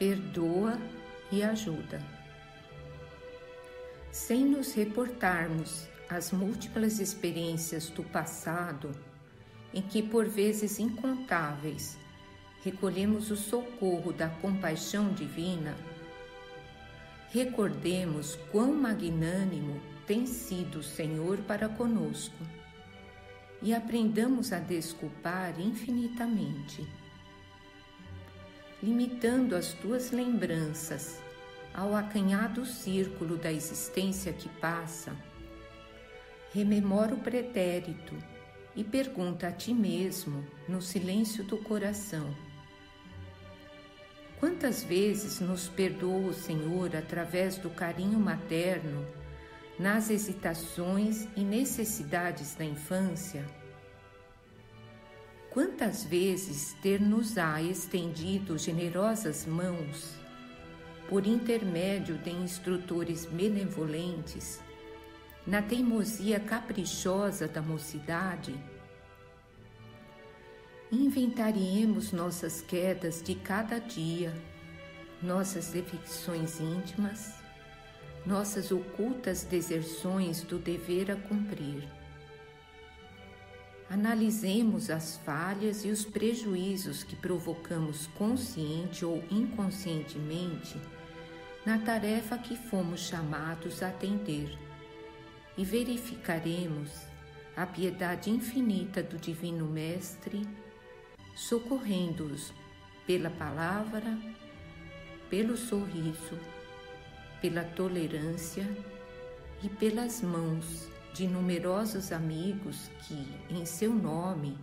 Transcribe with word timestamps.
perdoa 0.00 0.78
e 1.30 1.42
ajuda. 1.42 2.00
Sem 4.10 4.46
nos 4.46 4.72
reportarmos 4.72 5.86
às 6.08 6.32
múltiplas 6.32 6.98
experiências 6.98 7.90
do 7.90 8.02
passado, 8.02 8.92
em 9.74 9.82
que 9.82 10.02
por 10.02 10.26
vezes 10.26 10.78
incontáveis 10.78 11.98
recolhemos 12.64 13.30
o 13.30 13.36
socorro 13.36 14.10
da 14.10 14.30
compaixão 14.30 15.12
divina, 15.12 15.76
recordemos 17.28 18.36
quão 18.50 18.72
magnânimo 18.72 19.82
tem 20.06 20.24
sido 20.24 20.78
o 20.78 20.82
Senhor 20.82 21.36
para 21.42 21.68
conosco 21.68 22.42
e 23.60 23.74
aprendamos 23.74 24.50
a 24.50 24.58
desculpar 24.58 25.60
infinitamente. 25.60 26.88
Limitando 28.82 29.54
as 29.54 29.74
tuas 29.74 30.10
lembranças 30.10 31.20
ao 31.74 31.94
acanhado 31.94 32.64
círculo 32.64 33.36
da 33.36 33.52
existência 33.52 34.32
que 34.32 34.48
passa, 34.48 35.14
rememora 36.52 37.14
o 37.14 37.20
pretérito 37.20 38.16
e 38.74 38.82
pergunta 38.82 39.48
a 39.48 39.52
ti 39.52 39.74
mesmo, 39.74 40.42
no 40.66 40.80
silêncio 40.80 41.44
do 41.44 41.58
coração: 41.58 42.34
Quantas 44.38 44.82
vezes 44.82 45.40
nos 45.40 45.68
perdoou 45.68 46.28
o 46.28 46.32
Senhor 46.32 46.96
através 46.96 47.58
do 47.58 47.68
carinho 47.68 48.18
materno 48.18 49.06
nas 49.78 50.08
hesitações 50.08 51.28
e 51.36 51.42
necessidades 51.42 52.54
da 52.54 52.64
infância? 52.64 53.44
Quantas 55.50 56.04
vezes 56.04 56.76
ter-nos-á 56.80 57.60
estendido 57.60 58.56
generosas 58.56 59.44
mãos 59.44 60.14
por 61.08 61.26
intermédio 61.26 62.16
de 62.18 62.30
instrutores 62.30 63.26
benevolentes, 63.26 64.60
na 65.44 65.60
teimosia 65.60 66.38
caprichosa 66.38 67.48
da 67.48 67.60
mocidade? 67.60 68.54
Inventariemos 70.92 72.12
nossas 72.12 72.60
quedas 72.62 73.20
de 73.20 73.34
cada 73.34 73.80
dia, 73.80 74.32
nossas 75.20 75.70
defecções 75.70 76.60
íntimas, 76.60 77.34
nossas 78.24 78.70
ocultas 78.70 79.42
deserções 79.42 80.44
do 80.44 80.58
dever 80.58 81.10
a 81.10 81.16
cumprir. 81.16 81.99
Analisemos 83.90 84.88
as 84.88 85.16
falhas 85.16 85.84
e 85.84 85.88
os 85.88 86.04
prejuízos 86.04 87.02
que 87.02 87.16
provocamos 87.16 88.06
consciente 88.16 89.04
ou 89.04 89.20
inconscientemente 89.28 90.80
na 91.66 91.76
tarefa 91.76 92.38
que 92.38 92.56
fomos 92.56 93.00
chamados 93.00 93.82
a 93.82 93.88
atender. 93.88 94.56
E 95.58 95.64
verificaremos 95.64 96.92
a 97.56 97.66
piedade 97.66 98.30
infinita 98.30 99.02
do 99.02 99.18
Divino 99.18 99.66
Mestre 99.66 100.46
socorrendo-os 101.34 102.52
pela 103.04 103.28
palavra, 103.28 104.16
pelo 105.28 105.56
sorriso, 105.56 106.38
pela 107.40 107.64
tolerância 107.64 108.64
e 109.64 109.68
pelas 109.68 110.22
mãos 110.22 110.88
de 111.12 111.26
numerosos 111.26 112.12
amigos 112.12 112.90
que, 113.00 113.26
em 113.48 113.64
seu 113.64 113.92
nome, 113.92 114.56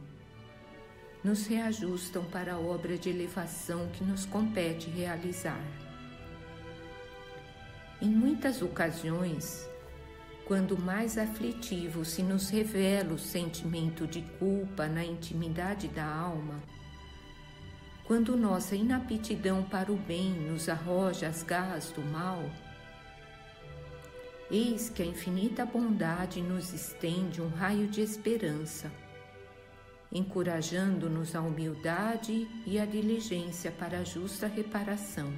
nos 1.24 1.46
reajustam 1.46 2.24
para 2.26 2.54
a 2.54 2.60
obra 2.60 2.98
de 2.98 3.10
elevação 3.10 3.88
que 3.90 4.04
nos 4.04 4.26
compete 4.26 4.90
realizar. 4.90 5.62
Em 8.02 8.10
muitas 8.10 8.62
ocasiões, 8.62 9.68
quando 10.46 10.78
mais 10.78 11.18
aflitivo 11.18 12.06
se 12.06 12.24
nos 12.24 12.50
revela 12.50 13.14
o 13.14 13.20
sentimento 13.20 14.08
de 14.08 14.22
culpa 14.40 14.88
na 14.88 15.04
intimidade 15.04 15.88
da 15.90 16.06
alma, 16.06 16.62
quando 18.06 18.38
nossa 18.38 18.74
inaptidão 18.74 19.64
para 19.64 19.92
o 19.92 19.98
bem 19.98 20.32
nos 20.32 20.70
arroja 20.70 21.28
as 21.28 21.44
garras 21.44 21.92
do 21.92 22.02
mal, 22.02 22.42
eis 24.50 24.90
que 24.90 25.04
a 25.04 25.06
infinita 25.06 25.66
bondade 25.66 26.42
nos 26.42 26.74
estende 26.74 27.42
um 27.42 27.50
raio 27.50 27.88
de 27.88 28.02
esperança, 28.02 28.92
encorajando-nos 30.12 31.36
a 31.36 31.42
humildade 31.42 32.48
e 32.66 32.80
a 32.80 32.86
diligência 32.86 33.72
para 33.72 34.00
a 34.00 34.04
justa 34.04 34.48
reparação. 34.48 35.34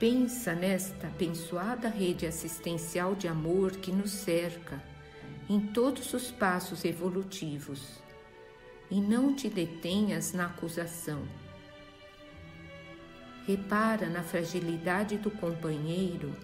Pensa 0.00 0.54
nesta 0.54 1.06
abençoada 1.06 1.88
rede 1.88 2.26
assistencial 2.26 3.14
de 3.14 3.28
amor 3.28 3.72
que 3.72 3.92
nos 3.92 4.10
cerca 4.10 4.82
em 5.48 5.60
todos 5.60 6.12
os 6.14 6.30
passos 6.30 6.84
evolutivos 6.84 8.02
e 8.90 9.00
não 9.00 9.34
te 9.34 9.48
detenhas 9.48 10.32
na 10.32 10.46
acusação. 10.46 11.22
Repara 13.46 14.08
na 14.08 14.22
fragilidade 14.22 15.18
do 15.18 15.30
companheiro, 15.30 16.34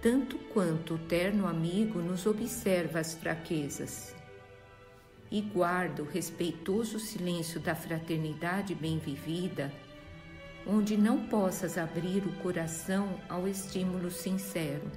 tanto 0.00 0.38
quanto 0.52 0.94
o 0.94 0.98
terno 0.98 1.46
amigo 1.46 2.00
nos 2.00 2.26
observa 2.26 3.00
as 3.00 3.14
fraquezas. 3.14 4.14
E 5.30 5.40
guarda 5.40 6.02
o 6.02 6.06
respeitoso 6.06 6.98
silêncio 6.98 7.60
da 7.60 7.74
fraternidade 7.74 8.74
bem 8.74 8.98
vivida 8.98 9.72
onde 10.68 10.98
não 10.98 11.26
possas 11.26 11.78
abrir 11.78 12.22
o 12.26 12.32
coração 12.42 13.18
ao 13.26 13.48
estímulo 13.48 14.10
sincero. 14.10 14.90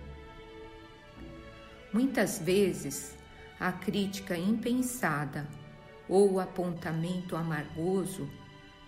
Muitas 1.94 2.40
vezes, 2.40 3.17
a 3.57 3.72
crítica 3.72 4.38
impensada 4.38 5.47
ou 6.09 6.34
o 6.34 6.40
apontamento 6.41 7.38
amargoso 7.38 8.29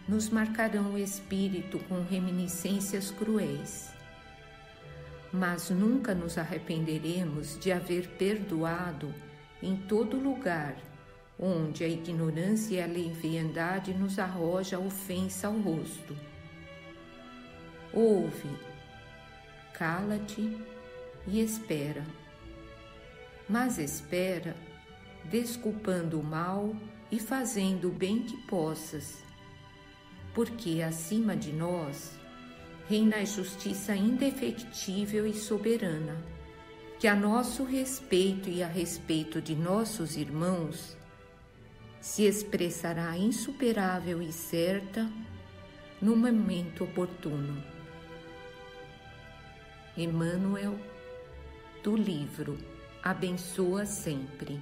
nos 0.08 0.30
marcarão 0.30 0.94
o 0.94 0.98
espírito 0.98 1.80
com 1.88 2.04
reminiscências 2.04 3.12
cruéis. 3.12 3.94
Mas 5.34 5.70
nunca 5.72 6.16
nos 6.16 6.38
arrependeremos 6.38 7.60
de 7.60 7.72
haver 7.74 8.08
perdoado 8.18 9.14
em 9.62 9.76
todo 9.76 10.18
lugar 10.18 10.78
onde 11.38 11.84
a 11.84 11.88
ignorância 11.90 12.76
e 12.76 12.82
a 12.82 12.86
leviandade 12.86 13.94
nos 13.94 14.20
arroja 14.20 14.78
ofensa 14.78 15.48
ao 15.48 15.60
rosto 15.60 16.16
Ouve, 17.96 18.50
cala-te 19.72 20.58
e 21.28 21.40
espera. 21.40 22.04
Mas 23.48 23.78
espera, 23.78 24.56
desculpando 25.26 26.20
o 26.20 26.24
mal 26.24 26.76
e 27.12 27.20
fazendo 27.20 27.90
o 27.90 27.92
bem 27.92 28.24
que 28.24 28.36
possas, 28.48 29.24
porque 30.34 30.82
acima 30.82 31.36
de 31.36 31.54
nós 31.54 32.18
reina 32.88 33.18
a 33.18 33.26
justiça 33.26 33.96
indefectível 33.96 35.26
e 35.26 35.34
soberana, 35.34 36.18
que 37.00 37.08
a 37.08 37.16
nosso 37.16 37.64
respeito 37.64 38.50
e 38.50 38.62
a 38.62 38.68
respeito 38.68 39.42
de 39.42 39.56
nossos 39.56 40.16
irmãos 40.16 40.98
se 42.02 42.24
expressará 42.24 43.18
insuperável 43.18 44.22
e 44.22 44.32
certa 44.32 45.10
no 46.02 46.16
momento 46.16 46.84
oportuno. 46.84 47.64
Emmanuel, 49.96 50.78
do 51.82 51.96
livro 51.96 52.58
Abençoa 53.02 53.86
Sempre. 53.86 54.60